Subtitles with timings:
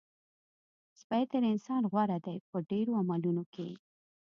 [1.01, 3.69] سپی تر انسان غوره دی په ډېرو عملونو کې.